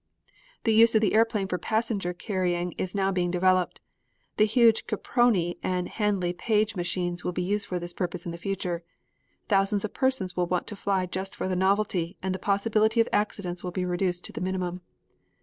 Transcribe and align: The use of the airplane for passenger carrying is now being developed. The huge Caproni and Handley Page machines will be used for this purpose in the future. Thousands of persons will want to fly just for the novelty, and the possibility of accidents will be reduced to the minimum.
The 0.63 0.73
use 0.73 0.95
of 0.95 1.01
the 1.01 1.13
airplane 1.13 1.47
for 1.47 1.59
passenger 1.59 2.11
carrying 2.11 2.71
is 2.71 2.95
now 2.95 3.11
being 3.11 3.29
developed. 3.29 3.81
The 4.37 4.45
huge 4.47 4.87
Caproni 4.87 5.59
and 5.61 5.87
Handley 5.87 6.33
Page 6.33 6.75
machines 6.75 7.23
will 7.23 7.33
be 7.33 7.43
used 7.43 7.67
for 7.67 7.77
this 7.77 7.93
purpose 7.93 8.25
in 8.25 8.31
the 8.31 8.37
future. 8.39 8.81
Thousands 9.47 9.85
of 9.85 9.93
persons 9.93 10.35
will 10.35 10.47
want 10.47 10.65
to 10.65 10.75
fly 10.75 11.05
just 11.05 11.35
for 11.35 11.47
the 11.47 11.55
novelty, 11.55 12.17
and 12.19 12.33
the 12.33 12.39
possibility 12.39 12.99
of 12.99 13.09
accidents 13.13 13.63
will 13.63 13.69
be 13.69 13.85
reduced 13.85 14.25
to 14.25 14.33
the 14.33 14.41
minimum. 14.41 14.81